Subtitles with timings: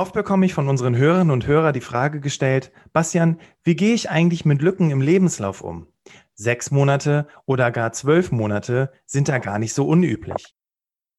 [0.00, 4.08] Oft bekomme ich von unseren Hörerinnen und Hörern die Frage gestellt, Bastian, wie gehe ich
[4.08, 5.88] eigentlich mit Lücken im Lebenslauf um?
[6.32, 10.56] Sechs Monate oder gar zwölf Monate sind da gar nicht so unüblich.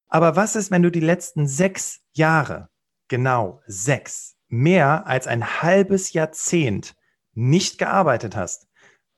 [0.07, 2.69] Aber was ist, wenn du die letzten sechs Jahre,
[3.07, 6.95] genau sechs, mehr als ein halbes Jahrzehnt
[7.33, 8.67] nicht gearbeitet hast?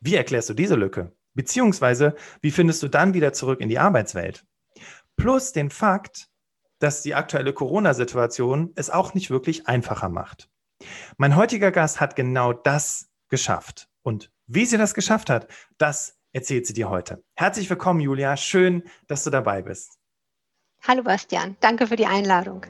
[0.02, 1.16] Wie erklärst du diese Lücke?
[1.36, 4.46] Beziehungsweise, wie findest du dann wieder zurück in die Arbeitswelt?
[5.16, 6.28] Plus den Fakt,
[6.84, 10.50] dass die aktuelle Corona-Situation es auch nicht wirklich einfacher macht.
[11.16, 13.88] Mein heutiger Gast hat genau das geschafft.
[14.02, 15.48] Und wie sie das geschafft hat,
[15.78, 17.24] das erzählt sie dir heute.
[17.36, 18.36] Herzlich willkommen, Julia.
[18.36, 19.98] Schön, dass du dabei bist.
[20.86, 21.56] Hallo, Bastian.
[21.62, 22.66] Danke für die Einladung.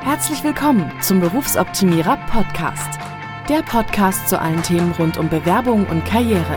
[0.00, 2.98] Herzlich willkommen zum Berufsoptimierer Podcast.
[3.50, 6.56] Der Podcast zu allen Themen rund um Bewerbung und Karriere.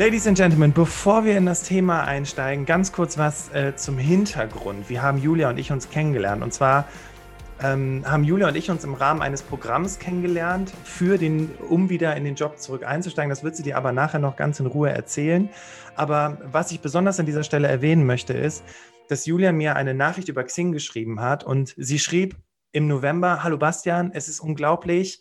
[0.00, 4.88] Ladies and Gentlemen, bevor wir in das Thema einsteigen, ganz kurz was äh, zum Hintergrund.
[4.88, 6.42] Wie haben Julia und ich uns kennengelernt?
[6.42, 6.88] Und zwar
[7.62, 12.16] ähm, haben Julia und ich uns im Rahmen eines Programms kennengelernt, für den, um wieder
[12.16, 13.28] in den Job zurück einzusteigen.
[13.28, 15.50] Das wird sie dir aber nachher noch ganz in Ruhe erzählen.
[15.96, 18.64] Aber was ich besonders an dieser Stelle erwähnen möchte, ist,
[19.10, 22.36] dass Julia mir eine Nachricht über Xing geschrieben hat und sie schrieb
[22.72, 25.20] im November, Hallo Bastian, es ist unglaublich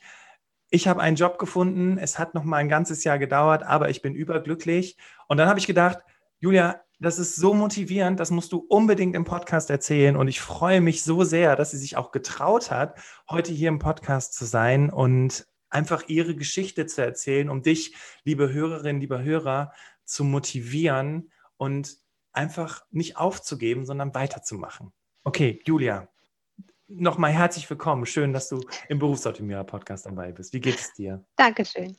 [0.69, 4.01] ich habe einen Job gefunden, es hat noch mal ein ganzes Jahr gedauert, aber ich
[4.01, 4.97] bin überglücklich.
[5.27, 5.99] Und dann habe ich gedacht,
[6.39, 10.15] Julia, das ist so motivierend, das musst du unbedingt im Podcast erzählen.
[10.15, 13.79] Und ich freue mich so sehr, dass sie sich auch getraut hat, heute hier im
[13.79, 19.71] Podcast zu sein und einfach ihre Geschichte zu erzählen, um dich, liebe Hörerinnen, lieber Hörer,
[20.03, 21.97] zu motivieren und
[22.33, 24.91] einfach nicht aufzugeben, sondern weiterzumachen.
[25.23, 26.09] Okay, Julia,
[26.89, 28.05] nochmal herzlich willkommen.
[28.05, 30.53] Schön, dass du im Berufsoptimierer-Podcast dabei bist.
[30.53, 31.23] Wie geht es dir?
[31.35, 31.97] Dankeschön.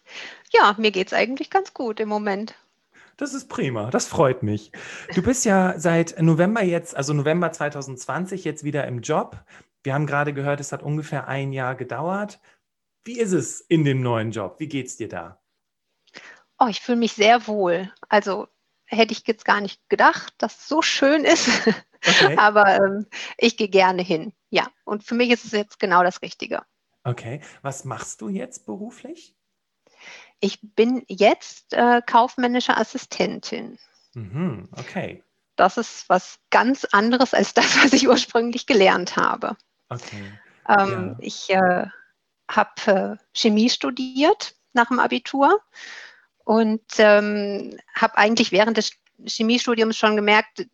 [0.53, 2.55] Ja, mir geht es eigentlich ganz gut im Moment.
[3.17, 4.73] Das ist prima, das freut mich.
[5.15, 9.45] Du bist ja seit November jetzt, also November 2020 jetzt wieder im Job.
[9.83, 12.41] Wir haben gerade gehört, es hat ungefähr ein Jahr gedauert.
[13.05, 14.57] Wie ist es in dem neuen Job?
[14.59, 15.41] Wie geht es dir da?
[16.59, 17.93] Oh, ich fühle mich sehr wohl.
[18.09, 18.49] Also
[18.87, 21.49] hätte ich jetzt gar nicht gedacht, dass es so schön ist.
[22.07, 22.37] Okay.
[22.39, 24.33] Aber ähm, ich gehe gerne hin.
[24.51, 26.63] Ja, und für mich ist es jetzt genau das Richtige.
[27.05, 29.35] Okay, was machst du jetzt beruflich?
[30.41, 33.79] Ich bin jetzt äh, kaufmännische Assistentin.
[34.15, 35.23] Mhm, okay.
[35.57, 39.57] Das ist was ganz anderes als das, was ich ursprünglich gelernt habe.
[39.89, 40.33] Okay.
[40.69, 41.17] Ähm, ja.
[41.21, 41.87] Ich äh,
[42.51, 45.61] habe äh, Chemie studiert nach dem Abitur
[46.45, 48.93] und ähm, habe eigentlich während des
[49.27, 50.67] Chemiestudiums schon gemerkt,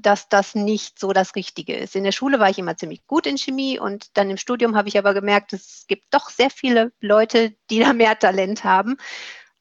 [0.00, 1.96] dass das nicht so das Richtige ist.
[1.96, 4.88] In der Schule war ich immer ziemlich gut in Chemie und dann im Studium habe
[4.88, 8.96] ich aber gemerkt, es gibt doch sehr viele Leute, die da mehr Talent haben.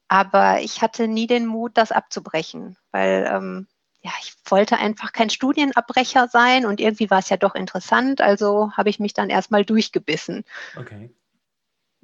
[0.07, 3.67] Aber ich hatte nie den Mut, das abzubrechen, weil ähm,
[4.01, 8.21] ja, ich wollte einfach kein Studienabbrecher sein und irgendwie war es ja doch interessant.
[8.21, 10.45] Also habe ich mich dann erstmal durchgebissen.
[10.77, 11.13] Okay.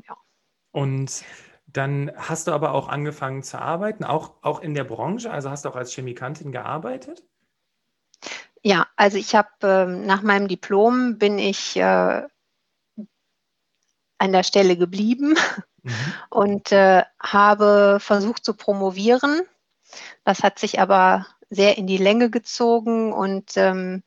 [0.05, 0.17] Ja.
[0.71, 1.23] Und
[1.67, 5.65] dann hast du aber auch angefangen zu arbeiten, auch, auch in der Branche, also hast
[5.65, 7.23] du auch als Chemikantin gearbeitet?
[8.63, 12.23] Ja, also ich habe ähm, nach meinem Diplom bin ich äh,
[14.17, 15.35] an der Stelle geblieben
[15.83, 16.13] mhm.
[16.29, 19.41] und äh, habe versucht zu promovieren.
[20.23, 24.03] Das hat sich aber sehr in die Länge gezogen und ähm,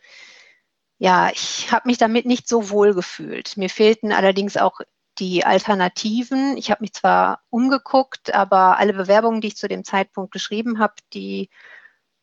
[0.99, 3.57] ja, ich habe mich damit nicht so wohl gefühlt.
[3.57, 4.81] Mir fehlten allerdings auch
[5.19, 6.57] die Alternativen.
[6.57, 10.95] Ich habe mich zwar umgeguckt, aber alle Bewerbungen, die ich zu dem Zeitpunkt geschrieben habe,
[11.13, 11.51] die,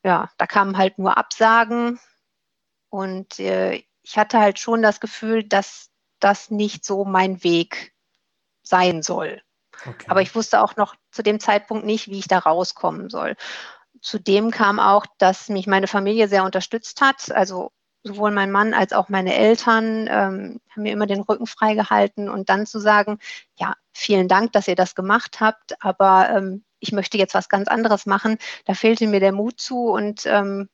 [0.04, 2.00] ja, da kamen halt nur Absagen.
[2.90, 7.94] Und äh, ich hatte halt schon das Gefühl, dass das nicht so mein Weg
[8.62, 9.42] sein soll.
[9.86, 10.06] Okay.
[10.08, 13.36] Aber ich wusste auch noch zu dem Zeitpunkt nicht, wie ich da rauskommen soll.
[14.02, 17.32] Zudem kam auch, dass mich meine Familie sehr unterstützt hat.
[17.32, 17.72] Also
[18.04, 22.50] sowohl mein Mann als auch meine Eltern ähm, haben mir immer den Rücken freigehalten und
[22.50, 23.20] dann zu sagen,
[23.58, 27.68] ja, vielen Dank, dass ihr das gemacht habt, aber ähm, ich möchte jetzt was ganz
[27.68, 28.38] anderes machen.
[28.66, 30.70] Da fehlte mir der Mut zu und ähm,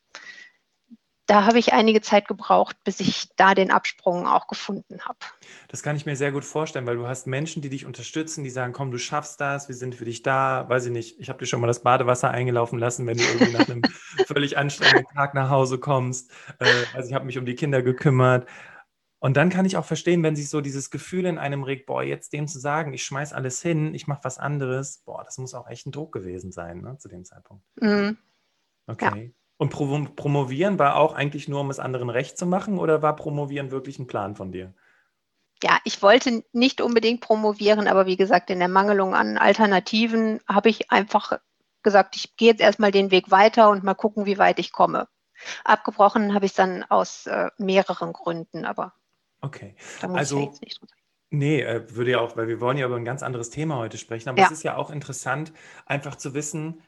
[1.28, 5.20] da habe ich einige Zeit gebraucht, bis ich da den Absprung auch gefunden habe.
[5.68, 8.50] Das kann ich mir sehr gut vorstellen, weil du hast Menschen, die dich unterstützen, die
[8.50, 10.68] sagen, komm, du schaffst das, wir sind für dich da.
[10.68, 13.54] Weiß ich nicht, ich habe dir schon mal das Badewasser eingelaufen lassen, wenn du irgendwie
[13.54, 13.84] nach einem
[14.26, 16.32] völlig anstrengenden Tag nach Hause kommst.
[16.58, 16.66] Äh,
[16.96, 18.48] also ich habe mich um die Kinder gekümmert.
[19.20, 22.04] Und dann kann ich auch verstehen, wenn sich so dieses Gefühl in einem regt, boah,
[22.04, 25.54] jetzt dem zu sagen, ich schmeiß alles hin, ich mache was anderes, boah, das muss
[25.54, 27.64] auch echt ein Druck gewesen sein, ne, zu dem Zeitpunkt.
[27.76, 28.18] Mhm.
[28.88, 29.26] Okay.
[29.26, 29.32] Ja.
[29.58, 33.18] Und Pro Promovieren war auch eigentlich nur, um es anderen recht zu machen, oder war
[33.18, 34.74] Promovieren wirklich ein Plan von dir?
[35.62, 40.70] Ja, ich wollte nicht unbedingt promovieren, aber wie gesagt, in der Mangelung an Alternativen habe
[40.70, 41.40] ich einfach
[41.84, 45.10] gesagt, ich gehe jetzt erstmal den Weg weiter und mal gucken, wie weit ich komme.
[45.66, 48.94] Abgebrochen habe ich es dann aus äh, mehreren Gründen, aber
[49.42, 49.76] Okay.
[50.02, 50.54] Also,
[51.32, 54.00] Nee, äh, würde ja auch, weil wir wollen ja über ein ganz anderes Thema heute
[54.00, 54.46] sprechen, aber ja.
[54.48, 55.54] es ist ja auch interessant,
[55.86, 56.82] einfach zu wissen,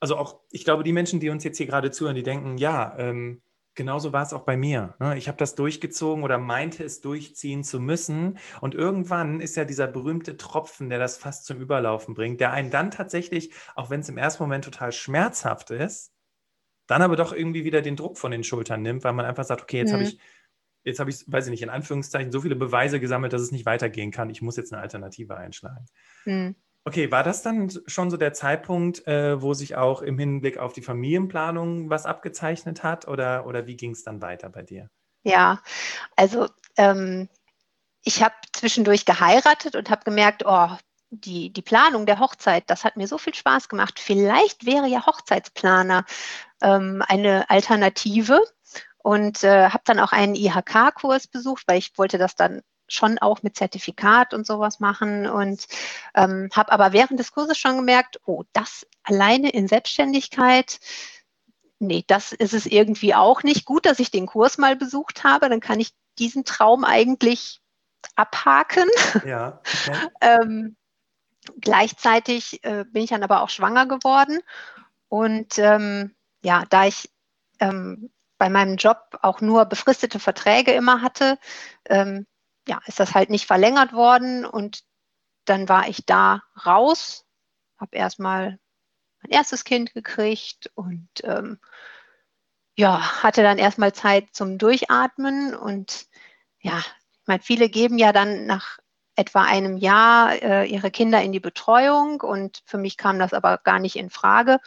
[0.00, 2.94] also auch, ich glaube, die Menschen, die uns jetzt hier gerade zuhören, die denken, ja,
[2.98, 3.40] ähm,
[3.74, 4.94] genauso war es auch bei mir.
[4.98, 5.16] Ne?
[5.16, 8.38] Ich habe das durchgezogen oder meinte es durchziehen zu müssen.
[8.60, 12.70] Und irgendwann ist ja dieser berühmte Tropfen, der das fast zum Überlaufen bringt, der einen
[12.70, 16.12] dann tatsächlich, auch wenn es im ersten Moment total schmerzhaft ist,
[16.86, 19.62] dann aber doch irgendwie wieder den Druck von den Schultern nimmt, weil man einfach sagt,
[19.62, 19.94] okay, jetzt mhm.
[19.94, 20.18] habe ich
[20.86, 23.66] jetzt habe ich, weiß ich nicht, in Anführungszeichen so viele Beweise gesammelt, dass es nicht
[23.66, 24.30] weitergehen kann.
[24.30, 25.86] Ich muss jetzt eine Alternative einschlagen.
[26.24, 26.54] Mhm.
[26.84, 30.72] Okay, war das dann schon so der Zeitpunkt, äh, wo sich auch im Hinblick auf
[30.72, 34.88] die Familienplanung was abgezeichnet hat oder, oder wie ging es dann weiter bei dir?
[35.24, 35.60] Ja,
[36.14, 36.46] also
[36.76, 37.28] ähm,
[38.04, 40.68] ich habe zwischendurch geheiratet und habe gemerkt, oh,
[41.10, 43.98] die, die Planung der Hochzeit, das hat mir so viel Spaß gemacht.
[43.98, 46.04] Vielleicht wäre ja Hochzeitsplaner
[46.62, 48.40] ähm, eine Alternative
[49.06, 53.40] und äh, habe dann auch einen IHK-Kurs besucht, weil ich wollte das dann schon auch
[53.44, 55.64] mit Zertifikat und sowas machen und
[56.16, 60.80] ähm, habe aber während des Kurses schon gemerkt, oh, das alleine in Selbstständigkeit,
[61.78, 63.64] nee, das ist es irgendwie auch nicht.
[63.64, 67.60] Gut, dass ich den Kurs mal besucht habe, dann kann ich diesen Traum eigentlich
[68.16, 68.88] abhaken.
[69.24, 70.08] Ja, okay.
[70.20, 70.76] ähm,
[71.60, 74.40] gleichzeitig äh, bin ich dann aber auch schwanger geworden
[75.08, 77.08] und ähm, ja, da ich
[77.60, 81.38] ähm, bei meinem Job auch nur befristete Verträge immer hatte,
[81.86, 82.26] ähm,
[82.68, 84.84] ja, ist das halt nicht verlängert worden und
[85.44, 87.24] dann war ich da raus,
[87.78, 88.58] habe erstmal
[89.22, 91.58] mein erstes Kind gekriegt und ähm,
[92.76, 96.06] ja, hatte dann erstmal Zeit zum Durchatmen und
[96.60, 98.78] ja, ich meine, viele geben ja dann nach
[99.16, 103.58] etwa einem Jahr äh, ihre Kinder in die Betreuung und für mich kam das aber
[103.58, 104.60] gar nicht in Frage.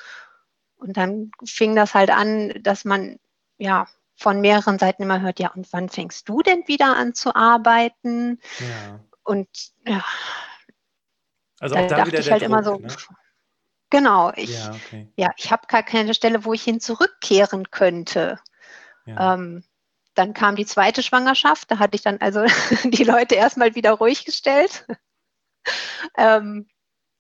[0.76, 3.20] Und dann fing das halt an, dass man
[3.60, 7.36] ja, von mehreren Seiten immer hört, ja, und wann fängst du denn wieder an zu
[7.36, 8.40] arbeiten?
[8.60, 9.00] Ja.
[9.24, 9.48] Und
[9.86, 10.04] ja.
[11.60, 12.88] Also auch da, da wieder ich halt Druck, immer so, ne?
[13.90, 15.12] genau, ich, ja, okay.
[15.16, 18.40] ja, ich habe gar keine Stelle, wo ich hin zurückkehren könnte.
[19.06, 19.36] Ja.
[19.36, 19.64] Ähm,
[20.16, 22.44] dann kam die zweite Schwangerschaft, da hatte ich dann also
[22.84, 24.86] die Leute erstmal wieder ruhig gestellt.
[26.18, 26.68] ähm,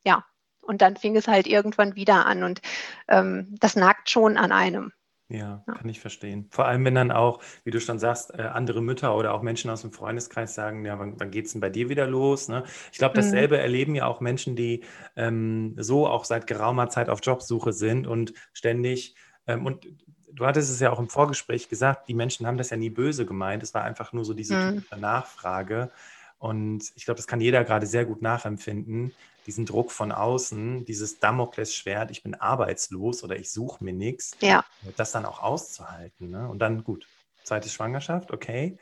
[0.03, 0.25] ja,
[0.61, 2.61] und dann fing es halt irgendwann wieder an und
[3.07, 4.91] ähm, das nagt schon an einem.
[5.31, 6.47] Ja, kann ich verstehen.
[6.49, 9.69] Vor allem, wenn dann auch, wie du schon sagst, äh, andere Mütter oder auch Menschen
[9.69, 12.47] aus dem Freundeskreis sagen, ja, wann, wann geht es denn bei dir wieder los?
[12.47, 12.63] Ne?
[12.91, 13.13] Ich glaube, Mhm.
[13.13, 14.83] dasselbe erleben ja auch Menschen, die
[15.15, 19.15] ähm, so auch seit geraumer Zeit auf Jobsuche sind und ständig,
[19.45, 19.87] ähm, und
[20.33, 23.25] du hattest es ja auch im Vorgespräch gesagt, die Menschen haben das ja nie böse
[23.27, 23.61] gemeint.
[23.61, 24.83] Es war einfach nur so diese Mhm.
[24.95, 25.91] Nachfrage.
[26.39, 29.13] Und ich glaube, das kann jeder gerade sehr gut nachempfinden,
[29.45, 34.63] diesen Druck von außen, dieses Damoklesschwert, ich bin arbeitslos oder ich suche mir nichts, ja.
[34.95, 36.29] das dann auch auszuhalten.
[36.29, 36.47] Ne?
[36.47, 37.05] Und dann, gut,
[37.43, 38.77] zweite Schwangerschaft, okay.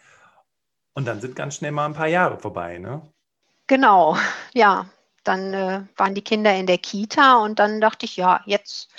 [0.93, 3.01] Und dann sind ganz schnell mal ein paar Jahre vorbei, ne?
[3.67, 4.17] Genau,
[4.53, 4.87] ja.
[5.23, 8.89] Dann äh, waren die Kinder in der Kita und dann dachte ich, ja, jetzt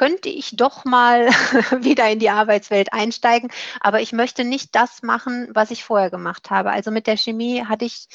[0.00, 1.26] könnte ich doch mal
[1.82, 3.50] wieder in die Arbeitswelt einsteigen.
[3.80, 6.70] Aber ich möchte nicht das machen, was ich vorher gemacht habe.
[6.70, 8.08] Also mit der Chemie hatte ich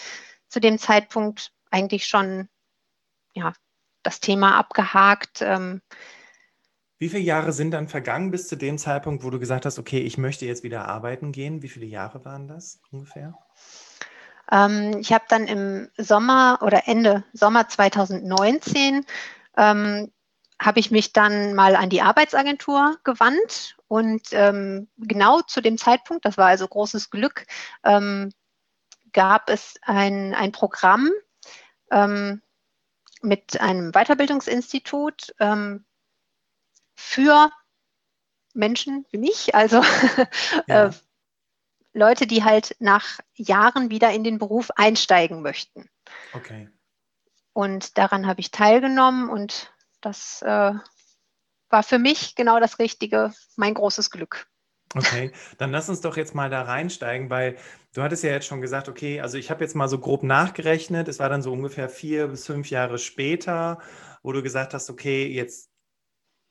[0.50, 2.50] zu dem Zeitpunkt eigentlich schon
[3.36, 3.54] ja,
[4.02, 5.44] das Thema abgehakt.
[5.44, 5.84] Ähm,
[6.98, 10.00] Wie viele Jahre sind dann vergangen bis zu dem Zeitpunkt, wo du gesagt hast, okay,
[10.00, 11.62] ich möchte jetzt wieder arbeiten gehen?
[11.62, 13.38] Wie viele Jahre waren das ungefähr?
[14.52, 19.06] Ähm, ich habe dann im Sommer oder Ende Sommer 2019
[19.56, 20.12] ähm,
[20.62, 26.26] habe ich mich dann mal an die Arbeitsagentur gewandt und ähm, genau zu dem Zeitpunkt,
[26.26, 27.46] das war also großes Glück,
[27.84, 28.32] ähm,
[29.12, 31.12] gab es ein, ein Programm,
[31.92, 32.42] ähm,
[33.22, 35.86] mit einem Weiterbildungsinstitut ähm,
[36.96, 37.52] für
[38.54, 39.82] Menschen wie mich, also
[40.68, 40.88] ja.
[40.88, 40.92] äh,
[41.94, 45.90] Leute, die halt nach Jahren wieder in den Beruf einsteigen möchten.
[46.34, 46.70] Okay.
[47.54, 49.74] Und daran habe ich teilgenommen und
[50.06, 50.74] das äh,
[51.70, 54.48] war für mich genau das Richtige, mein großes Glück.
[54.94, 57.58] Okay, dann lass uns doch jetzt mal da reinsteigen, weil
[57.94, 61.08] du hattest ja jetzt schon gesagt, okay, also ich habe jetzt mal so grob nachgerechnet,
[61.08, 63.80] es war dann so ungefähr vier bis fünf Jahre später,
[64.24, 65.70] wo du gesagt hast, okay, jetzt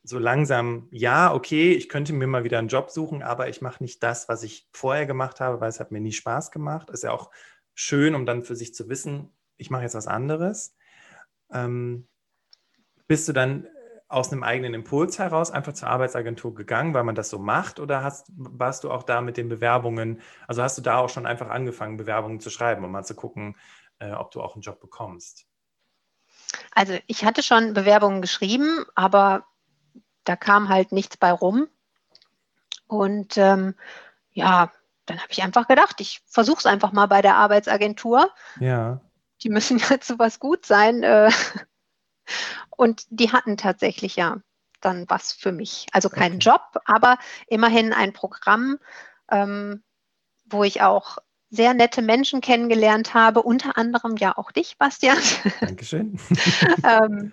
[0.02, 3.82] so langsam, ja, okay, ich könnte mir mal wieder einen Job suchen, aber ich mache
[3.82, 6.90] nicht das, was ich vorher gemacht habe, weil es hat mir nie Spaß gemacht.
[6.90, 7.30] Ist ja auch
[7.72, 10.76] schön, um dann für sich zu wissen, ich mache jetzt was anderes.
[11.50, 12.08] Ähm,
[13.06, 13.66] bist du dann
[14.08, 17.80] aus einem eigenen Impuls heraus einfach zur Arbeitsagentur gegangen, weil man das so macht?
[17.80, 21.26] Oder hast, warst du auch da mit den Bewerbungen, also hast du da auch schon
[21.26, 23.56] einfach angefangen, Bewerbungen zu schreiben, um mal zu gucken,
[23.98, 25.46] äh, ob du auch einen Job bekommst?
[26.72, 29.46] Also ich hatte schon Bewerbungen geschrieben, aber
[30.24, 31.68] da kam halt nichts bei rum.
[32.86, 33.74] Und ähm,
[34.32, 34.70] ja,
[35.06, 38.30] dann habe ich einfach gedacht, ich versuche es einfach mal bei der Arbeitsagentur.
[38.60, 39.00] Ja.
[39.42, 41.02] Die müssen ja zu was gut sein.
[41.02, 41.30] Äh,
[42.70, 44.38] und die hatten tatsächlich ja
[44.80, 45.86] dann was für mich.
[45.92, 46.50] Also keinen okay.
[46.50, 48.78] Job, aber immerhin ein Programm,
[49.30, 49.82] ähm,
[50.44, 51.18] wo ich auch
[51.50, 55.18] sehr nette Menschen kennengelernt habe, unter anderem ja auch dich, Bastian.
[55.60, 56.18] Dankeschön.
[56.84, 57.32] ähm,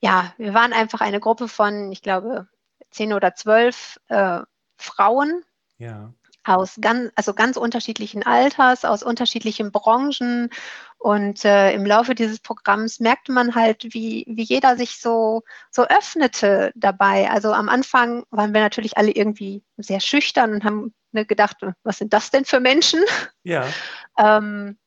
[0.00, 2.48] ja, wir waren einfach eine Gruppe von, ich glaube,
[2.90, 4.40] zehn oder zwölf äh,
[4.76, 5.42] Frauen.
[5.78, 6.12] Ja.
[6.46, 10.50] Aus ganz, also ganz unterschiedlichen Alters, aus unterschiedlichen Branchen.
[10.98, 15.84] Und äh, im Laufe dieses Programms merkte man halt, wie, wie jeder sich so, so
[15.84, 17.30] öffnete dabei.
[17.30, 21.98] Also am Anfang waren wir natürlich alle irgendwie sehr schüchtern und haben ne, gedacht, was
[21.98, 23.00] sind das denn für Menschen?
[23.42, 23.66] Ja.
[24.18, 24.78] ähm,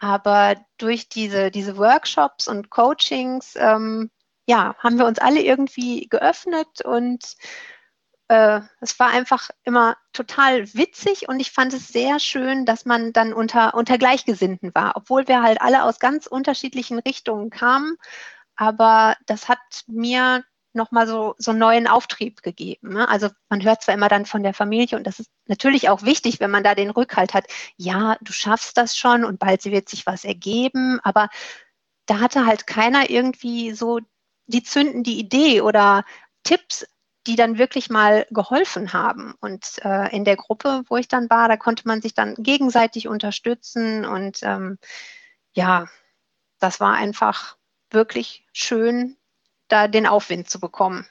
[0.00, 4.10] aber durch diese, diese Workshops und Coachings ähm,
[4.46, 7.36] ja, haben wir uns alle irgendwie geöffnet und
[8.34, 13.12] äh, es war einfach immer total witzig und ich fand es sehr schön, dass man
[13.12, 17.96] dann unter, unter Gleichgesinnten war, obwohl wir halt alle aus ganz unterschiedlichen Richtungen kamen.
[18.56, 22.94] Aber das hat mir nochmal so, so einen neuen Auftrieb gegeben.
[22.94, 23.08] Ne?
[23.08, 26.40] Also man hört zwar immer dann von der Familie und das ist natürlich auch wichtig,
[26.40, 27.46] wenn man da den Rückhalt hat.
[27.76, 31.28] Ja, du schaffst das schon und bald wird sich was ergeben, aber
[32.06, 34.00] da hatte halt keiner irgendwie so
[34.46, 36.04] die zünden die Idee oder
[36.42, 36.84] Tipps,
[37.26, 39.34] die dann wirklich mal geholfen haben.
[39.40, 43.08] Und äh, in der Gruppe, wo ich dann war, da konnte man sich dann gegenseitig
[43.08, 44.04] unterstützen.
[44.04, 44.78] Und ähm,
[45.54, 45.88] ja,
[46.58, 47.56] das war einfach
[47.90, 49.16] wirklich schön,
[49.68, 51.06] da den Aufwind zu bekommen.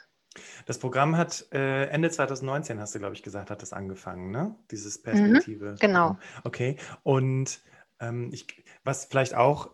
[0.65, 4.55] Das Programm hat äh, Ende 2019, hast du, glaube ich, gesagt, hat das angefangen, ne?
[4.72, 5.72] Dieses Perspektive.
[5.72, 6.17] Mhm, genau.
[6.43, 6.77] Okay.
[7.03, 7.62] Und
[8.00, 9.72] ähm, ich, was vielleicht auch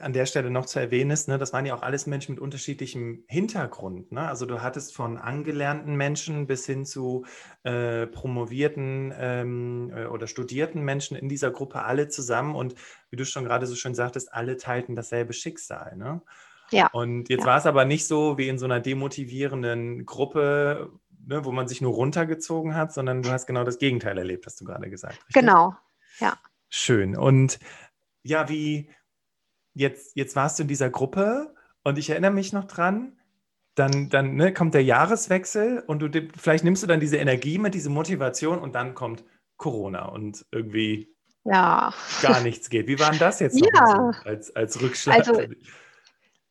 [0.00, 2.40] an der Stelle noch zu erwähnen ist, ne, das waren ja auch alles Menschen mit
[2.40, 4.12] unterschiedlichem Hintergrund.
[4.12, 4.28] Ne?
[4.28, 7.24] Also du hattest von angelernten Menschen bis hin zu
[7.64, 12.74] äh, promovierten ähm, äh, oder studierten Menschen in dieser Gruppe alle zusammen und
[13.10, 15.96] wie du schon gerade so schön sagtest, alle teilten dasselbe Schicksal.
[15.96, 16.22] Ne?
[16.70, 16.88] Ja.
[16.92, 17.46] Und jetzt ja.
[17.46, 20.92] war es aber nicht so wie in so einer demotivierenden Gruppe,
[21.26, 24.60] ne, wo man sich nur runtergezogen hat, sondern du hast genau das Gegenteil erlebt, hast
[24.60, 25.16] du gerade gesagt.
[25.16, 25.34] Richtig?
[25.34, 25.74] Genau,
[26.20, 26.36] ja.
[26.68, 27.16] Schön.
[27.16, 27.58] Und
[28.22, 28.90] ja, wie,
[29.78, 31.54] jetzt, jetzt warst du in dieser Gruppe
[31.84, 33.18] und ich erinnere mich noch dran,
[33.74, 37.74] dann, dann ne, kommt der Jahreswechsel und du vielleicht nimmst du dann diese Energie mit,
[37.74, 39.24] diese Motivation und dann kommt
[39.56, 41.94] Corona und irgendwie ja.
[42.20, 42.88] gar nichts geht.
[42.88, 43.86] Wie war denn das jetzt ja.
[43.86, 45.18] so als, als Rückschlag?
[45.18, 45.40] Also,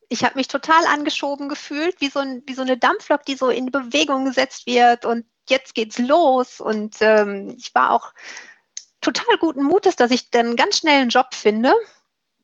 [0.09, 3.49] ich habe mich total angeschoben gefühlt, wie so, ein, wie so eine Dampflok, die so
[3.49, 6.61] in Bewegung gesetzt wird und jetzt geht's los.
[6.61, 8.13] Und ähm, ich war auch
[9.01, 11.73] total guten Mutes, dass ich dann ganz schnell einen Job finde.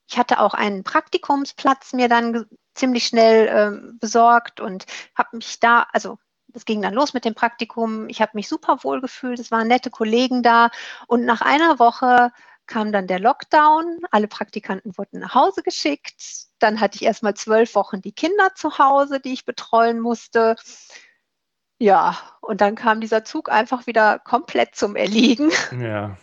[0.07, 5.87] Ich hatte auch einen Praktikumsplatz mir dann ziemlich schnell äh, besorgt und habe mich da,
[5.91, 6.17] also
[6.47, 8.07] das ging dann los mit dem Praktikum.
[8.09, 9.39] Ich habe mich super wohl gefühlt.
[9.39, 10.69] Es waren nette Kollegen da.
[11.07, 12.31] Und nach einer Woche
[12.67, 13.99] kam dann der Lockdown.
[14.11, 16.47] Alle Praktikanten wurden nach Hause geschickt.
[16.59, 20.55] Dann hatte ich erst mal zwölf Wochen die Kinder zu Hause, die ich betreuen musste.
[21.79, 25.51] Ja, und dann kam dieser Zug einfach wieder komplett zum Erliegen.
[25.79, 26.17] Ja.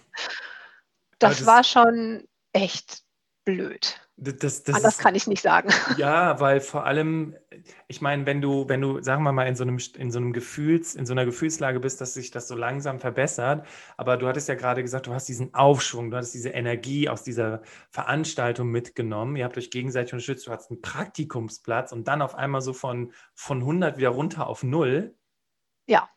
[1.19, 3.03] Das, das war schon echt
[3.45, 4.01] blöd.
[4.23, 5.71] Das, das Anders ist, kann ich nicht sagen.
[5.97, 7.37] Ja, weil vor allem,
[7.89, 10.35] ich meine, wenn du, wenn du, sagen wir mal, in so einem, in so einem
[10.35, 13.67] Gefühls, in so einer Gefühlslage bist, dass sich das so langsam verbessert,
[13.97, 17.23] aber du hattest ja gerade gesagt, du hast diesen Aufschwung, du hast diese Energie aus
[17.23, 22.35] dieser Veranstaltung mitgenommen, ihr habt euch gegenseitig unterstützt, du hattest einen Praktikumsplatz und dann auf
[22.35, 25.15] einmal so von, von 100 wieder runter auf null.
[25.87, 26.11] Ja.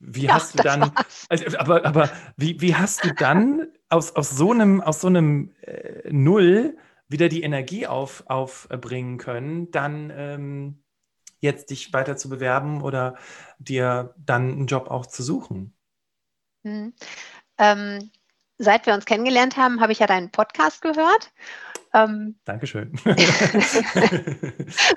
[0.00, 0.90] Wie ja, hast du dann,
[1.28, 5.54] also, aber, aber wie, wie hast du dann aus, aus so einem, aus so einem
[5.62, 6.76] äh, Null
[7.08, 10.82] wieder die Energie auf, aufbringen können, dann ähm,
[11.40, 13.16] jetzt dich weiter zu bewerben oder
[13.58, 15.74] dir dann einen Job auch zu suchen?
[16.64, 16.92] Hm.
[17.58, 18.10] Ähm,
[18.58, 21.32] seit wir uns kennengelernt haben, habe ich ja deinen Podcast gehört.
[21.94, 22.92] Ähm, Dankeschön.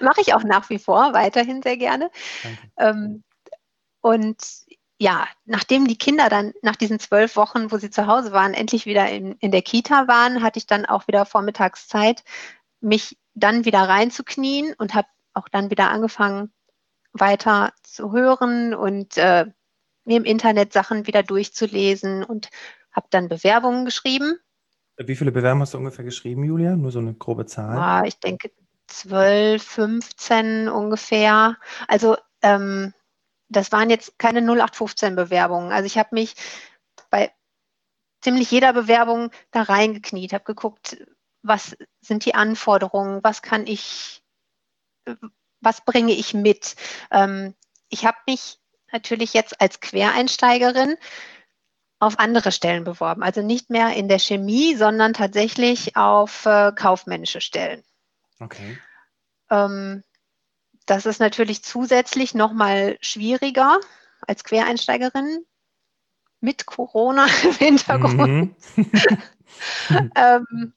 [0.01, 2.09] Mache ich auch nach wie vor, weiterhin sehr gerne.
[2.77, 3.23] Ähm,
[4.01, 4.37] und
[4.99, 8.85] ja, nachdem die Kinder dann nach diesen zwölf Wochen, wo sie zu Hause waren, endlich
[8.85, 12.23] wieder in, in der Kita waren, hatte ich dann auch wieder Vormittagszeit,
[12.81, 16.51] mich dann wieder reinzuknien und habe auch dann wieder angefangen,
[17.13, 19.45] weiter zu hören und äh,
[20.03, 22.49] mir im Internet Sachen wieder durchzulesen und
[22.91, 24.37] habe dann Bewerbungen geschrieben.
[24.97, 26.75] Wie viele Bewerbungen hast du ungefähr geschrieben, Julia?
[26.75, 27.77] Nur so eine grobe Zahl?
[27.77, 28.51] Ja, ich denke
[28.87, 31.55] 12, 15 ungefähr.
[31.87, 32.93] Also ähm,
[33.49, 35.71] das waren jetzt keine 0815 Bewerbungen.
[35.71, 36.35] Also ich habe mich
[37.09, 37.33] bei
[38.21, 40.97] ziemlich jeder Bewerbung da reingekniet, habe geguckt,
[41.41, 44.23] was sind die Anforderungen, was kann ich,
[45.61, 46.75] was bringe ich mit.
[47.11, 47.55] Ähm,
[47.89, 48.59] ich habe mich
[48.91, 50.97] natürlich jetzt als Quereinsteigerin
[51.99, 53.23] auf andere Stellen beworben.
[53.23, 57.83] Also nicht mehr in der Chemie, sondern tatsächlich auf äh, kaufmännische Stellen.
[58.39, 58.77] Okay.
[59.49, 60.03] Ähm,
[60.89, 63.79] das ist natürlich zusätzlich nochmal schwieriger
[64.25, 65.45] als Quereinsteigerin
[66.41, 68.55] mit Corona im Hintergrund.
[68.75, 68.91] Mhm.
[70.15, 70.73] ähm,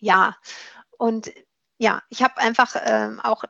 [0.00, 0.36] ja,
[0.98, 1.32] und
[1.78, 3.44] ja, ich habe einfach ähm, auch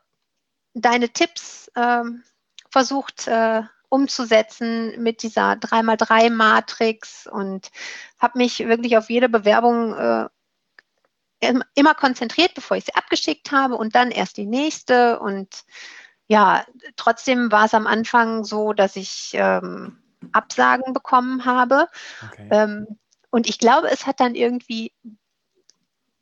[0.74, 2.22] deine Tipps ähm,
[2.70, 7.70] versucht äh, umzusetzen mit dieser 3x3-Matrix und
[8.20, 10.28] habe mich wirklich auf jede Bewerbung äh,
[11.74, 15.18] immer konzentriert, bevor ich sie abgeschickt habe und dann erst die nächste.
[15.18, 15.64] Und
[16.28, 16.64] ja,
[16.96, 19.98] trotzdem war es am Anfang so, dass ich ähm,
[20.32, 21.88] Absagen bekommen habe.
[22.32, 22.48] Okay.
[22.50, 22.86] Ähm,
[23.30, 24.92] und ich glaube, es hat dann irgendwie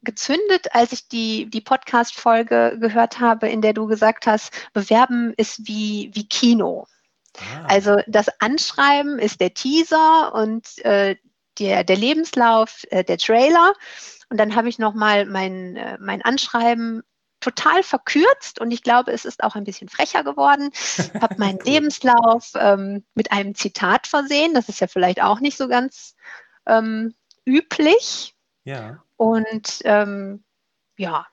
[0.03, 5.67] gezündet, als ich die, die Podcast-Folge gehört habe, in der du gesagt hast, Bewerben ist
[5.67, 6.87] wie, wie Kino.
[7.37, 7.67] Ah.
[7.69, 11.17] Also das Anschreiben ist der Teaser und äh,
[11.59, 13.73] der, der Lebenslauf, äh, der Trailer.
[14.31, 17.03] Und dann habe ich nochmal mein, äh, mein Anschreiben
[17.41, 20.71] total verkürzt und ich glaube, es ist auch ein bisschen frecher geworden.
[21.21, 21.73] Habe meinen cool.
[21.73, 24.55] Lebenslauf ähm, mit einem Zitat versehen.
[24.55, 26.17] Das ist ja vielleicht auch nicht so ganz
[26.67, 27.15] ähm,
[27.47, 28.35] üblich.
[28.65, 29.03] Ja.
[29.17, 30.45] Und ähm,
[30.97, 31.27] ja,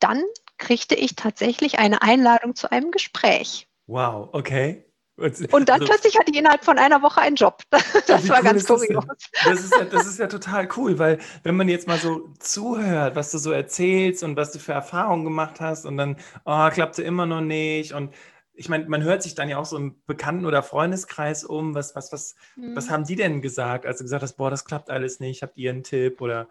[0.00, 0.22] dann
[0.58, 3.68] kriegte ich tatsächlich eine Einladung zu einem Gespräch.
[3.86, 4.84] Wow, okay.
[5.16, 7.62] Und dann also, plötzlich hatte ich innerhalb von einer Woche einen Job.
[8.06, 9.04] Das war cool ganz kurios.
[9.06, 12.28] Das, das, ist ja, das ist ja total cool, weil wenn man jetzt mal so
[12.40, 16.68] zuhört, was du so erzählst und was du für Erfahrungen gemacht hast und dann, oh,
[16.70, 18.12] klappte immer noch nicht und
[18.56, 21.74] ich meine, man hört sich dann ja auch so im Bekannten- oder Freundeskreis um.
[21.74, 22.76] Was, was, was, mhm.
[22.76, 25.56] was haben die denn gesagt, als du gesagt hast, boah, das klappt alles nicht, habt
[25.56, 26.48] ihr einen Tipp oder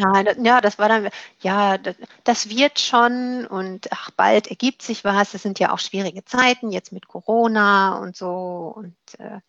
[0.00, 1.10] Nein, ja, das war dann,
[1.40, 5.34] ja, das, das, wird schon und ach, bald ergibt sich was.
[5.34, 9.40] Es sind ja auch schwierige Zeiten, jetzt mit Corona und so und äh,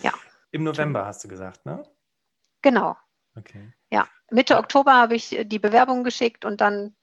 [0.00, 0.12] ja.
[0.50, 1.86] Im November hast du gesagt, ne?
[2.62, 2.96] Genau.
[3.36, 3.70] Okay.
[3.90, 6.96] Ja, Mitte Oktober habe ich die Bewerbung geschickt und dann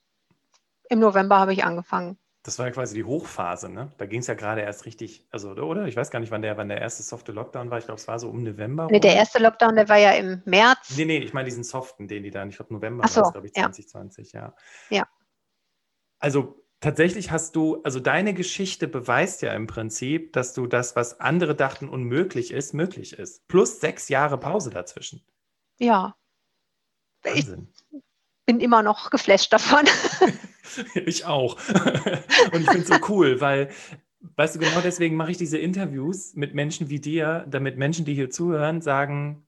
[0.90, 2.18] im November habe ich angefangen.
[2.44, 3.92] Das war ja quasi die Hochphase, ne?
[3.98, 5.86] Da ging es ja gerade erst richtig, also, oder?
[5.86, 7.78] Ich weiß gar nicht, wann der, wann der erste softe Lockdown war.
[7.78, 8.88] Ich glaube, es war so um November.
[8.90, 10.98] Nee, der erste Lockdown, der war ja im März.
[10.98, 13.32] Nee, nee, ich meine diesen soften, den die dann, ich glaube, November so, war es,
[13.34, 14.56] glaube ich, 2020, ja.
[14.90, 14.98] ja.
[14.98, 15.08] Ja.
[16.18, 21.20] Also tatsächlich hast du, also deine Geschichte beweist ja im Prinzip, dass du das, was
[21.20, 23.48] andere dachten unmöglich ist, möglich ist.
[23.48, 25.24] Plus sechs Jahre Pause dazwischen.
[25.78, 26.16] Ja.
[27.22, 27.72] Wahnsinn.
[27.92, 28.02] Ich
[28.46, 29.86] bin immer noch geflasht davon.
[31.06, 31.58] ich auch.
[32.54, 33.70] Und ich finde es so cool, weil,
[34.36, 38.14] weißt du, genau deswegen mache ich diese Interviews mit Menschen wie dir, damit Menschen, die
[38.14, 39.46] hier zuhören, sagen,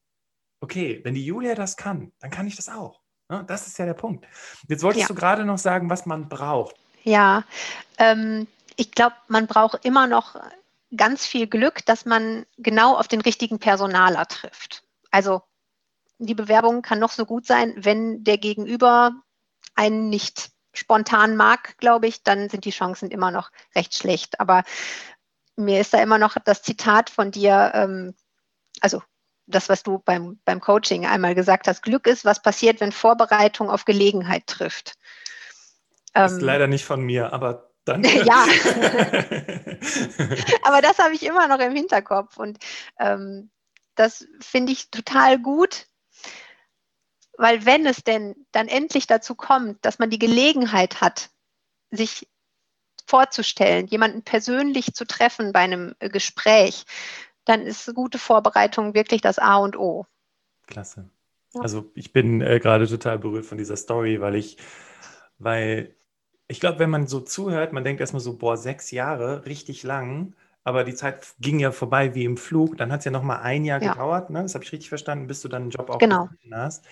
[0.61, 3.01] okay, wenn die Julia das kann, dann kann ich das auch.
[3.47, 4.25] Das ist ja der Punkt.
[4.67, 5.07] Jetzt wolltest ja.
[5.07, 6.75] du gerade noch sagen, was man braucht.
[7.03, 7.43] Ja,
[7.97, 10.39] ähm, ich glaube, man braucht immer noch
[10.95, 14.83] ganz viel Glück, dass man genau auf den richtigen Personaler trifft.
[15.11, 15.41] Also
[16.19, 19.11] die Bewerbung kann noch so gut sein, wenn der Gegenüber
[19.75, 24.39] einen nicht spontan mag, glaube ich, dann sind die Chancen immer noch recht schlecht.
[24.39, 24.63] Aber
[25.55, 28.15] mir ist da immer noch das Zitat von dir, ähm,
[28.81, 29.01] also
[29.45, 33.69] das, was du beim, beim Coaching einmal gesagt hast, Glück ist, was passiert, wenn Vorbereitung
[33.69, 34.93] auf Gelegenheit trifft.
[36.15, 38.03] Ähm, ist leider nicht von mir, aber dann.
[38.25, 38.45] ja.
[40.63, 42.57] aber das habe ich immer noch im Hinterkopf und
[42.99, 43.49] ähm,
[43.95, 45.87] das finde ich total gut,
[47.37, 51.29] weil wenn es denn dann endlich dazu kommt, dass man die Gelegenheit hat,
[51.91, 52.27] sich
[53.05, 56.85] vorzustellen, jemanden persönlich zu treffen bei einem äh, Gespräch,
[57.45, 60.05] dann ist gute Vorbereitung wirklich das A und O.
[60.67, 61.09] Klasse.
[61.53, 61.61] Ja.
[61.61, 64.57] Also ich bin äh, gerade total berührt von dieser Story, weil ich,
[65.37, 65.95] weil
[66.47, 70.33] ich glaube, wenn man so zuhört, man denkt erstmal so, boah, sechs Jahre, richtig lang,
[70.63, 72.77] aber die Zeit ging ja vorbei wie im Flug.
[72.77, 73.91] Dann hat es ja noch mal ein Jahr ja.
[73.91, 74.43] gedauert, ne?
[74.43, 76.29] das habe ich richtig verstanden, bis du dann einen Job auch genau.
[76.51, 76.85] hast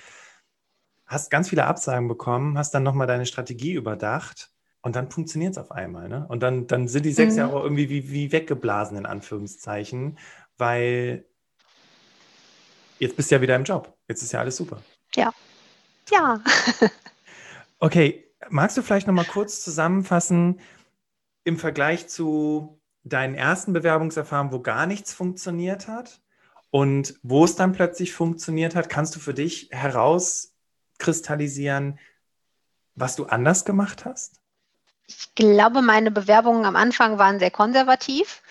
[1.12, 4.50] hast ganz viele Absagen bekommen, hast dann nochmal deine Strategie überdacht
[4.82, 6.08] und dann funktioniert es auf einmal.
[6.08, 6.26] Ne?
[6.30, 7.40] Und dann, dann sind die sechs mhm.
[7.40, 10.18] Jahre irgendwie wie, wie weggeblasen, in Anführungszeichen,
[10.58, 11.26] weil
[13.00, 13.94] jetzt bist du ja wieder im Job.
[14.08, 14.82] Jetzt ist ja alles super.
[15.16, 15.32] Ja.
[16.10, 16.40] Ja.
[17.80, 20.62] okay, magst du vielleicht nochmal kurz zusammenfassen,
[21.44, 26.22] im Vergleich zu deinen ersten Bewerbungserfahrungen, wo gar nichts funktioniert hat
[26.70, 29.72] und wo es dann plötzlich funktioniert hat, kannst du für dich
[31.02, 32.00] herauskristallisieren,
[32.96, 34.40] was du anders gemacht hast?
[35.08, 38.42] Ich glaube, meine Bewerbungen am Anfang waren sehr konservativ.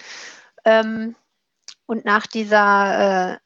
[0.64, 1.14] Ähm,
[1.86, 3.38] und nach dieser, äh,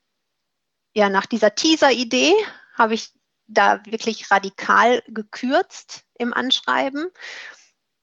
[0.95, 2.35] ja, nach dieser Teaser-Idee
[2.75, 3.13] habe ich
[3.47, 7.11] da wirklich radikal gekürzt im Anschreiben.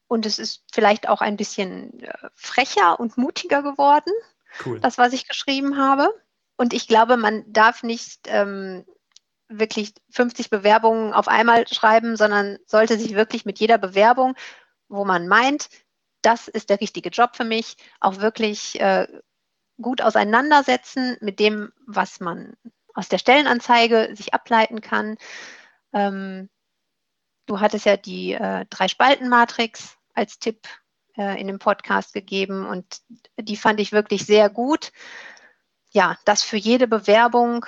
[0.07, 4.11] Und es ist vielleicht auch ein bisschen äh, frecher und mutiger geworden,
[4.65, 4.79] cool.
[4.79, 6.13] das, was ich geschrieben habe.
[6.57, 8.85] Und ich glaube, man darf nicht ähm,
[9.51, 14.35] wirklich 50 Bewerbungen auf einmal schreiben, sondern sollte sich wirklich mit jeder Bewerbung,
[14.87, 15.69] wo man meint,
[16.21, 19.07] das ist der richtige Job für mich, auch wirklich äh,
[19.81, 22.55] gut auseinandersetzen mit dem, was man
[22.93, 25.17] aus der Stellenanzeige sich ableiten kann.
[25.93, 26.49] Ähm,
[27.45, 30.67] du hattest ja die äh, Drei-Spalten-Matrix als Tipp
[31.17, 33.01] äh, in dem Podcast gegeben und
[33.37, 34.91] die fand ich wirklich sehr gut.
[35.91, 37.65] Ja, das für jede Bewerbung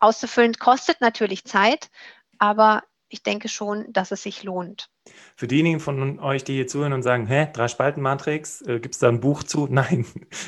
[0.00, 1.90] auszufüllen kostet natürlich Zeit,
[2.38, 4.90] aber ich denke schon, dass es sich lohnt.
[5.36, 9.08] Für diejenigen von euch, die hier zuhören und sagen, hä, Drei-Spalten-Matrix, äh, gibt es da
[9.08, 9.66] ein Buch zu?
[9.70, 10.04] Nein,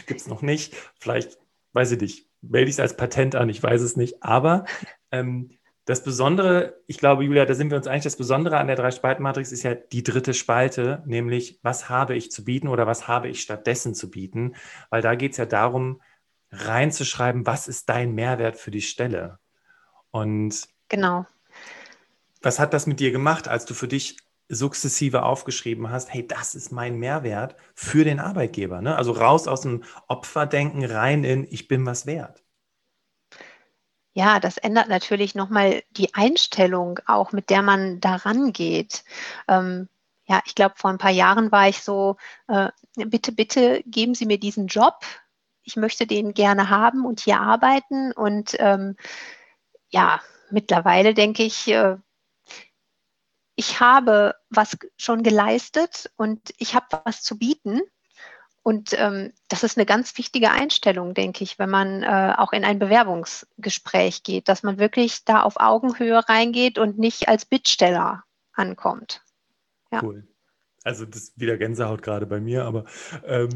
[0.06, 0.74] gibt es noch nicht.
[0.98, 1.38] Vielleicht,
[1.72, 4.22] weiß ich nicht, melde ich es als Patent an, ich weiß es nicht.
[4.22, 4.64] Aber
[5.10, 5.50] ähm,
[5.84, 9.52] das Besondere, ich glaube, Julia, da sind wir uns eigentlich, das Besondere an der Drei-Spalten-Matrix
[9.52, 13.40] ist ja die dritte Spalte, nämlich was habe ich zu bieten oder was habe ich
[13.40, 14.56] stattdessen zu bieten?
[14.90, 16.00] Weil da geht es ja darum,
[16.56, 19.38] reinzuschreiben, was ist dein Mehrwert für die Stelle?
[20.10, 21.26] Und genau.
[22.42, 24.16] Was hat das mit dir gemacht, als du für dich
[24.48, 28.80] sukzessive aufgeschrieben hast, hey, das ist mein Mehrwert für den Arbeitgeber.
[28.80, 28.96] Ne?
[28.96, 32.42] Also raus aus dem Opferdenken rein in, ich bin was wert.
[34.12, 39.04] Ja, das ändert natürlich nochmal die Einstellung auch, mit der man daran geht.
[39.46, 39.88] Ähm,
[40.26, 42.16] ja, ich glaube, vor ein paar Jahren war ich so,
[42.48, 45.00] äh, bitte, bitte geben Sie mir diesen Job.
[45.66, 48.12] Ich möchte den gerne haben und hier arbeiten.
[48.12, 48.96] Und ähm,
[49.90, 51.96] ja, mittlerweile denke ich, äh,
[53.56, 57.80] ich habe was schon geleistet und ich habe was zu bieten.
[58.62, 62.64] Und ähm, das ist eine ganz wichtige Einstellung, denke ich, wenn man äh, auch in
[62.64, 69.22] ein Bewerbungsgespräch geht, dass man wirklich da auf Augenhöhe reingeht und nicht als Bittsteller ankommt.
[69.92, 70.02] Ja.
[70.02, 70.26] Cool.
[70.82, 72.84] Also das ist wieder Gänsehaut gerade bei mir, aber
[73.24, 73.50] ähm,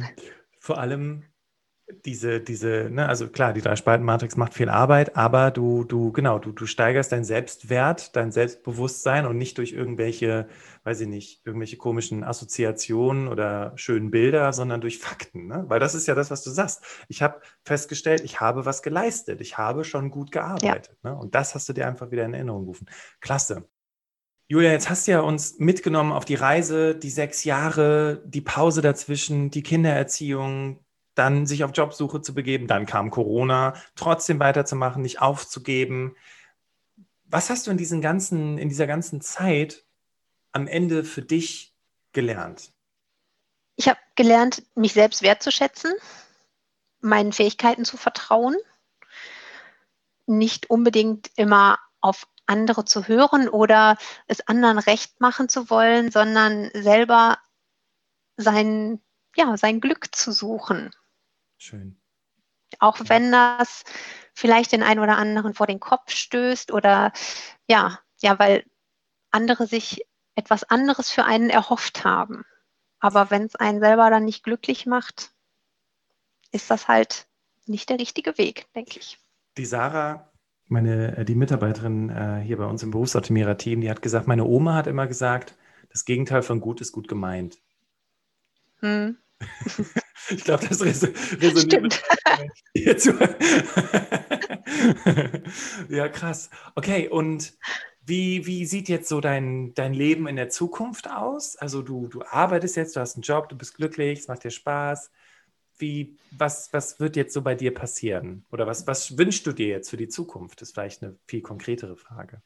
[0.58, 1.24] vor allem
[2.04, 6.52] diese, diese, ne, also klar, die Drei-Spalten-Matrix macht viel Arbeit, aber du, du, genau, du,
[6.52, 10.48] du steigerst deinen Selbstwert, dein Selbstbewusstsein und nicht durch irgendwelche,
[10.84, 15.64] weiß ich nicht, irgendwelche komischen Assoziationen oder schönen Bilder, sondern durch Fakten, ne?
[15.68, 16.84] Weil das ist ja das, was du sagst.
[17.08, 20.96] Ich habe festgestellt, ich habe was geleistet, ich habe schon gut gearbeitet.
[21.04, 21.10] Ja.
[21.10, 21.18] Ne?
[21.18, 22.86] Und das hast du dir einfach wieder in Erinnerung gerufen.
[23.20, 23.68] Klasse.
[24.48, 28.82] Julia, jetzt hast du ja uns mitgenommen auf die Reise, die sechs Jahre, die Pause
[28.82, 35.20] dazwischen, die Kindererziehung, dann sich auf Jobsuche zu begeben, dann kam Corona, trotzdem weiterzumachen, nicht
[35.20, 36.16] aufzugeben.
[37.24, 39.84] Was hast du in, diesen ganzen, in dieser ganzen Zeit
[40.52, 41.74] am Ende für dich
[42.12, 42.72] gelernt?
[43.76, 45.92] Ich habe gelernt, mich selbst wertzuschätzen,
[47.00, 48.56] meinen Fähigkeiten zu vertrauen,
[50.26, 53.96] nicht unbedingt immer auf andere zu hören oder
[54.26, 57.38] es anderen recht machen zu wollen, sondern selber
[58.36, 59.00] sein,
[59.36, 60.90] ja, sein Glück zu suchen.
[61.60, 62.00] Schön.
[62.78, 63.84] Auch wenn das
[64.32, 67.12] vielleicht den einen oder anderen vor den Kopf stößt oder
[67.68, 68.64] ja, ja, weil
[69.30, 70.02] andere sich
[70.34, 72.44] etwas anderes für einen erhofft haben.
[72.98, 75.32] Aber wenn es einen selber dann nicht glücklich macht,
[76.50, 77.28] ist das halt
[77.66, 79.18] nicht der richtige Weg, denke ich.
[79.58, 80.32] Die Sarah,
[80.66, 84.74] meine, äh, die Mitarbeiterin äh, hier bei uns im Berufsoptimierer-Team, die hat gesagt, meine Oma
[84.74, 85.54] hat immer gesagt,
[85.90, 87.58] das Gegenteil von gut ist gut gemeint.
[88.78, 89.18] Hm.
[90.32, 91.02] Ich glaube, das res
[91.40, 92.00] resoniert
[92.72, 93.10] hierzu.
[95.88, 96.50] ja, krass.
[96.74, 97.54] Okay, und
[98.04, 101.56] wie, wie sieht jetzt so dein, dein Leben in der Zukunft aus?
[101.56, 104.50] Also du, du arbeitest jetzt, du hast einen Job, du bist glücklich, es macht dir
[104.50, 105.10] Spaß.
[105.78, 108.44] Wie, was, was wird jetzt so bei dir passieren?
[108.50, 110.60] Oder was, was wünschst du dir jetzt für die Zukunft?
[110.60, 112.42] Das ist vielleicht eine viel konkretere Frage.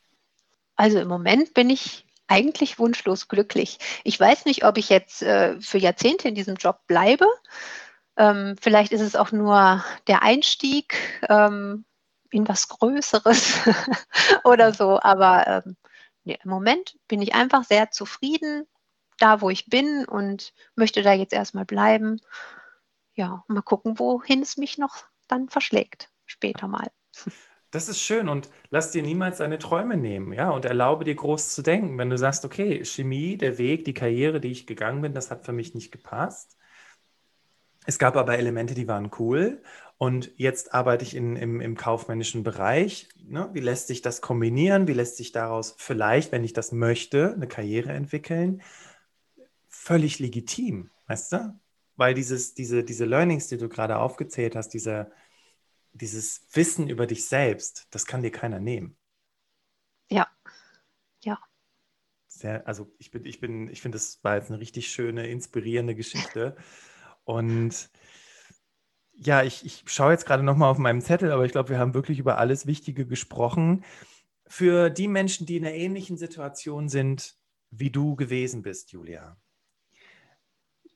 [0.76, 3.78] Also im Moment bin ich eigentlich wunschlos glücklich.
[4.04, 7.26] Ich weiß nicht, ob ich jetzt äh, für Jahrzehnte in diesem Job bleibe.
[8.16, 10.96] Ähm, vielleicht ist es auch nur der Einstieg
[11.28, 11.84] ähm,
[12.30, 13.60] in was Größeres
[14.44, 15.00] oder so.
[15.00, 15.76] Aber ähm,
[16.24, 18.66] nee, im Moment bin ich einfach sehr zufrieden
[19.18, 22.20] da, wo ich bin und möchte da jetzt erstmal bleiben.
[23.14, 26.90] Ja, mal gucken, wohin es mich noch dann verschlägt, später mal.
[27.74, 31.56] Das ist schön und lass dir niemals deine Träume nehmen, ja, und erlaube dir groß
[31.56, 31.98] zu denken.
[31.98, 35.44] Wenn du sagst, okay, Chemie, der Weg, die Karriere, die ich gegangen bin, das hat
[35.44, 36.56] für mich nicht gepasst.
[37.84, 39.60] Es gab aber Elemente, die waren cool
[39.98, 43.08] und jetzt arbeite ich in, im, im kaufmännischen Bereich.
[43.16, 43.50] Ne?
[43.54, 44.87] Wie lässt sich das kombinieren?
[44.87, 48.62] Wie lässt sich daraus vielleicht, wenn ich das möchte, eine Karriere entwickeln?
[49.68, 51.58] Völlig legitim, weißt du?
[51.96, 55.10] Weil dieses, diese, diese Learnings, die du gerade aufgezählt hast, diese,
[55.94, 58.96] dieses Wissen über dich selbst, das kann dir keiner nehmen.
[60.11, 60.28] Ja,
[61.20, 61.38] ja.
[62.28, 65.94] Sehr, also ich bin, ich bin, ich finde, das war jetzt eine richtig schöne, inspirierende
[65.94, 66.57] Geschichte.
[67.24, 67.90] Und
[69.14, 71.94] ja, ich, ich schaue jetzt gerade nochmal auf meinem Zettel, aber ich glaube, wir haben
[71.94, 73.85] wirklich über alles Wichtige gesprochen.
[74.46, 77.37] Für die Menschen, die in einer ähnlichen Situation sind,
[77.70, 79.37] wie du gewesen bist, Julia.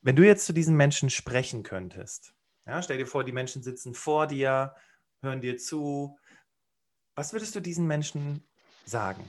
[0.02, 2.34] Wenn du jetzt zu diesen Menschen sprechen könntest,
[2.66, 4.74] ja, stell dir vor, die Menschen sitzen vor dir,
[5.22, 6.18] hören dir zu.
[7.14, 8.44] Was würdest du diesen Menschen
[8.84, 9.24] sagen?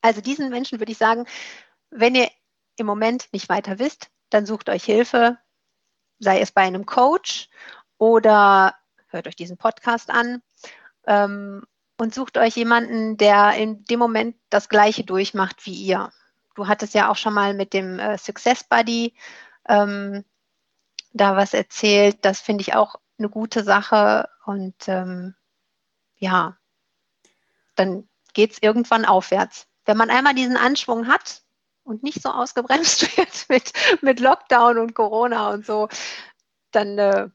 [0.00, 1.26] Also diesen Menschen würde ich sagen,
[1.90, 2.30] wenn ihr
[2.76, 5.38] im Moment nicht weiter wisst, dann sucht euch Hilfe,
[6.18, 7.48] sei es bei einem Coach
[7.98, 8.74] oder
[9.08, 10.42] hört euch diesen Podcast an
[11.06, 11.64] ähm,
[11.98, 16.12] und sucht euch jemanden, der in dem Moment das Gleiche durchmacht wie ihr.
[16.54, 19.14] Du hattest ja auch schon mal mit dem äh, Success Buddy
[19.68, 20.24] ähm,
[21.12, 22.18] da was erzählt.
[22.24, 25.34] Das finde ich auch eine gute Sache und ähm,
[26.16, 26.56] ja,
[27.74, 29.66] dann geht es irgendwann aufwärts.
[29.84, 31.42] Wenn man einmal diesen Anschwung hat
[31.82, 35.88] und nicht so ausgebremst wird mit, mit Lockdown und Corona und so,
[36.70, 37.28] dann, äh,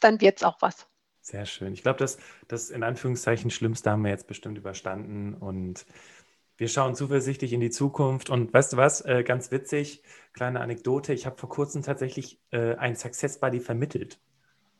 [0.00, 0.86] dann wird es auch was.
[1.20, 1.74] Sehr schön.
[1.74, 5.84] Ich glaube, das, das in Anführungszeichen Schlimmste haben wir jetzt bestimmt überstanden und
[6.56, 8.30] wir schauen zuversichtlich in die Zukunft.
[8.30, 12.74] Und weißt du was, äh, ganz witzig, kleine Anekdote, ich habe vor kurzem tatsächlich äh,
[12.76, 14.18] ein Success Buddy vermittelt.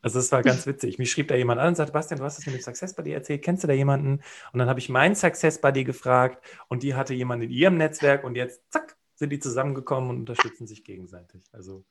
[0.03, 0.99] Also es war ganz witzig.
[0.99, 3.13] Mich schrieb da jemand an und sagte, Bastian, du hast das mit dem Success Buddy
[3.13, 4.21] erzählt, kennst du da jemanden?
[4.53, 8.25] Und dann habe ich meinen Success Buddy gefragt und die hatte jemanden in ihrem Netzwerk
[8.25, 11.45] und jetzt, zack, sind die zusammengekommen und unterstützen sich gegenseitig.
[11.53, 11.85] Also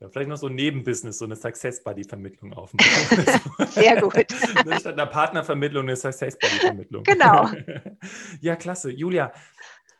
[0.00, 3.24] ja, vielleicht noch so ein Nebenbusiness, so eine Success Buddy Vermittlung aufmachen.
[3.70, 4.14] Sehr gut.
[4.78, 7.02] Statt einer Partnervermittlung eine Success Buddy Vermittlung.
[7.02, 7.48] Genau.
[8.40, 8.90] ja, klasse.
[8.90, 9.32] Julia,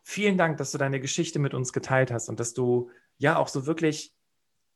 [0.03, 3.49] vielen Dank, dass du deine Geschichte mit uns geteilt hast und dass du ja auch
[3.49, 4.15] so wirklich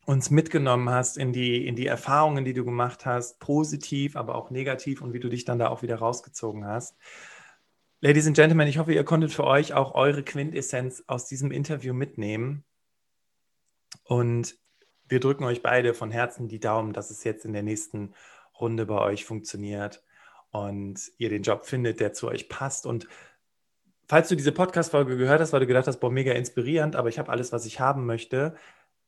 [0.04, 4.50] uns mitgenommen hast in die, in die Erfahrungen, die du gemacht hast, positiv, aber auch
[4.50, 6.96] negativ und wie du dich dann da auch wieder rausgezogen hast.
[8.00, 11.94] Ladies and Gentlemen, ich hoffe, ihr konntet für euch auch eure Quintessenz aus diesem Interview
[11.94, 12.64] mitnehmen.
[14.02, 14.56] Und
[15.08, 18.14] wir drücken euch beide von Herzen die Daumen, dass es jetzt in der nächsten
[18.58, 20.02] Runde bei euch funktioniert
[20.50, 22.86] und ihr den Job findet, der zu euch passt.
[22.86, 23.06] Und
[24.08, 27.20] falls du diese Podcast-Folge gehört hast, weil du gedacht hast, boah, mega inspirierend, aber ich
[27.20, 28.56] habe alles, was ich haben möchte,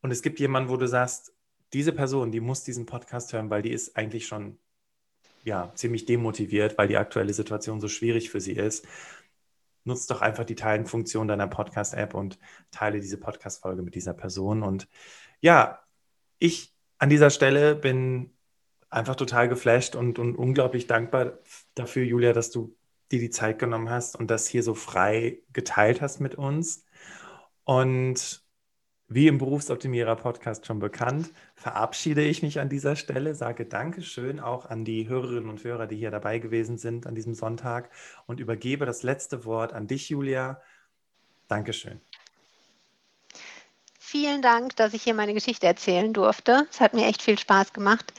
[0.01, 1.33] und es gibt jemanden, wo du sagst,
[1.73, 4.57] diese Person, die muss diesen Podcast hören, weil die ist eigentlich schon
[5.43, 8.87] ja, ziemlich demotiviert, weil die aktuelle Situation so schwierig für sie ist.
[9.83, 12.39] Nutzt doch einfach die Teilen-Funktion deiner Podcast-App und
[12.71, 14.63] teile diese Podcast-Folge mit dieser Person.
[14.63, 14.87] Und
[15.41, 15.79] ja,
[16.39, 18.31] ich an dieser Stelle bin
[18.89, 21.39] einfach total geflasht und, und unglaublich dankbar
[21.75, 22.75] dafür, Julia, dass du
[23.11, 26.85] dir die Zeit genommen hast und das hier so frei geteilt hast mit uns.
[27.65, 28.44] Und
[29.07, 34.83] wie im Berufsoptimierer-Podcast schon bekannt, verabschiede ich mich an dieser Stelle, sage Dankeschön auch an
[34.83, 37.91] die Hörerinnen und Hörer, die hier dabei gewesen sind an diesem Sonntag
[38.25, 40.61] und übergebe das letzte Wort an dich, Julia.
[41.47, 42.01] Dankeschön.
[43.99, 46.65] Vielen Dank, dass ich hier meine Geschichte erzählen durfte.
[46.71, 48.13] Es hat mir echt viel Spaß gemacht.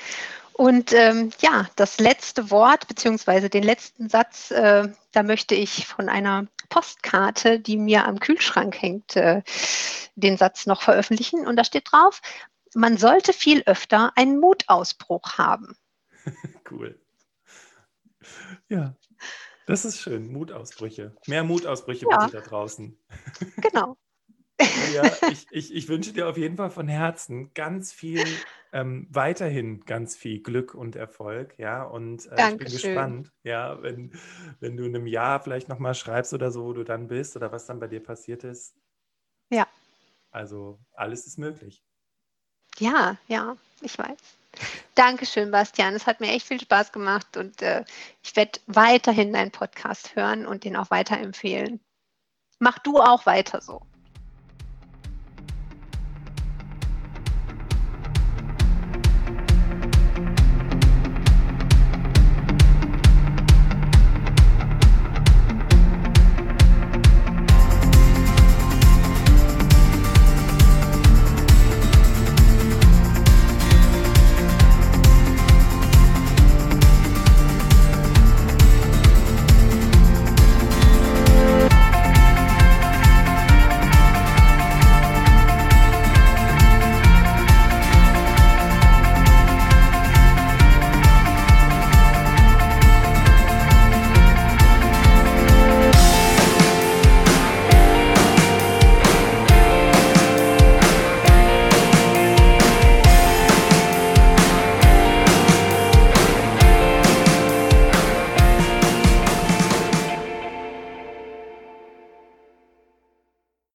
[0.56, 6.08] Und ähm, ja, das letzte Wort beziehungsweise den letzten Satz, äh, da möchte ich von
[6.08, 9.42] einer Postkarte, die mir am Kühlschrank hängt, äh,
[10.14, 11.46] den Satz noch veröffentlichen.
[11.46, 12.22] Und da steht drauf,
[12.74, 15.76] man sollte viel öfter einen Mutausbruch haben.
[16.70, 16.98] cool.
[18.70, 18.96] Ja,
[19.66, 20.32] das ist schön.
[20.32, 21.14] Mutausbrüche.
[21.26, 22.24] Mehr Mutausbrüche ja.
[22.24, 22.98] bitte da draußen.
[23.58, 23.98] Genau.
[24.94, 28.24] Ja, ich, ich, ich wünsche dir auf jeden Fall von Herzen ganz viel,
[28.72, 31.82] ähm, weiterhin ganz viel Glück und Erfolg, ja.
[31.82, 34.12] Und äh, ich bin gespannt, ja, wenn,
[34.60, 37.52] wenn du in einem Jahr vielleicht nochmal schreibst oder so, wo du dann bist oder
[37.52, 38.74] was dann bei dir passiert ist.
[39.50, 39.66] Ja.
[40.30, 41.82] Also alles ist möglich.
[42.78, 44.18] Ja, ja, ich weiß.
[44.94, 45.94] Dankeschön, Bastian.
[45.94, 47.84] Es hat mir echt viel Spaß gemacht und äh,
[48.22, 51.80] ich werde weiterhin deinen Podcast hören und den auch weiterempfehlen.
[52.58, 53.82] Mach du auch weiter so.